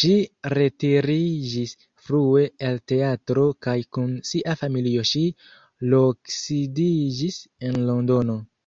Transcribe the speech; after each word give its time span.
Ŝi 0.00 0.08
retiriĝis 0.58 1.72
frue 2.04 2.44
el 2.68 2.78
teatro 2.92 3.44
kaj 3.68 3.76
kun 3.98 4.14
sia 4.30 4.56
familio 4.64 5.08
ŝi 5.14 5.26
loksidiĝis 5.96 7.42
en 7.72 7.86
Londono. 7.92 8.40